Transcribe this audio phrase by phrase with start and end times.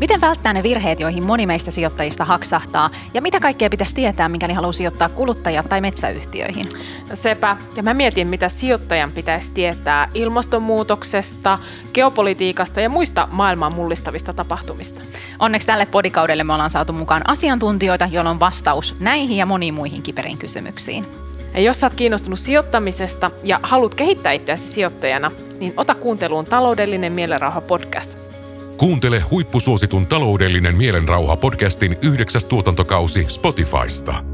[0.00, 2.90] Miten välttää ne virheet, joihin moni meistä sijoittajista haksahtaa?
[3.14, 6.66] Ja mitä kaikkea pitäisi tietää, mikäli haluaa sijoittaa kuluttaja- tai metsäyhtiöihin?
[7.10, 7.56] No sepä.
[7.76, 11.58] Ja mä mietin, mitä sijoittajan pitäisi tietää ilmastonmuutoksesta,
[11.94, 15.00] geopolitiikasta ja muista maailmaa mullistavista tapahtumista.
[15.38, 20.02] Onneksi tälle podikaudelle me ollaan saatu mukaan asiantuntijoita, joilla on vastaus näihin ja moniin muihin
[20.02, 21.06] kiperiin kysymyksiin.
[21.54, 27.12] Ja jos sä oot kiinnostunut sijoittamisesta ja haluat kehittää itseäsi sijoittajana, niin ota kuunteluun Taloudellinen
[27.12, 28.29] mielenrauha podcast.
[28.80, 34.29] Kuuntele huippusuositun taloudellinen mielenrauha podcastin yhdeksäs tuotantokausi Spotifysta.